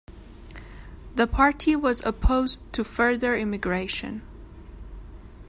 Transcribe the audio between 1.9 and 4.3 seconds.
opposed to further immigration.